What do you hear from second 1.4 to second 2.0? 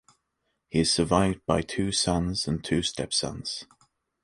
by two